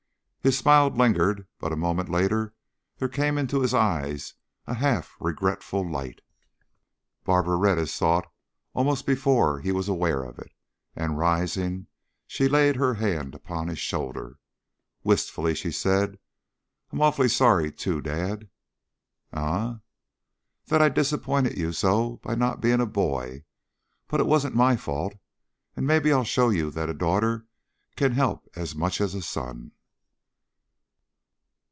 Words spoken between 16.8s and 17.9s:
"I'm awfully sorry,